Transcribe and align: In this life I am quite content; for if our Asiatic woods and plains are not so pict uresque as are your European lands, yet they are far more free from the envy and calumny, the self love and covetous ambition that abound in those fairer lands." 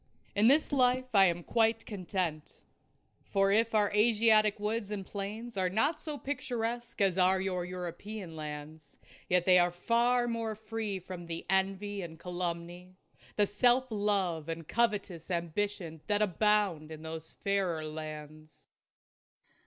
In 0.33 0.47
this 0.47 0.71
life 0.71 1.13
I 1.13 1.25
am 1.25 1.43
quite 1.43 1.85
content; 1.85 2.63
for 3.23 3.51
if 3.51 3.75
our 3.75 3.91
Asiatic 3.91 4.59
woods 4.59 4.89
and 4.89 5.05
plains 5.05 5.55
are 5.57 5.69
not 5.69 5.99
so 6.01 6.17
pict 6.17 6.41
uresque 6.49 6.99
as 7.01 7.19
are 7.19 7.39
your 7.39 7.63
European 7.63 8.35
lands, 8.35 8.97
yet 9.29 9.45
they 9.45 9.59
are 9.59 9.69
far 9.69 10.27
more 10.27 10.55
free 10.55 10.97
from 10.97 11.27
the 11.27 11.45
envy 11.51 12.01
and 12.01 12.17
calumny, 12.19 12.95
the 13.35 13.45
self 13.45 13.85
love 13.91 14.49
and 14.49 14.67
covetous 14.67 15.29
ambition 15.29 16.01
that 16.07 16.23
abound 16.23 16.91
in 16.91 17.03
those 17.03 17.33
fairer 17.43 17.85
lands." 17.85 18.69